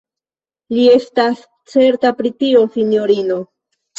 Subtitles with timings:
[0.77, 1.43] Li estas
[1.75, 3.41] certa pri tio, sinjorino.